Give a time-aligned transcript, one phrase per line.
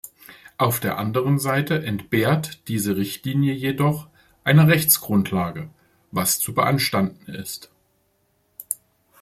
[0.57, 4.07] Auf der andern Seite entbehrt diese Richtlinie jedoch
[4.43, 5.69] einer Rechtsgrundlage,
[6.09, 7.69] was zu beanstanden ist.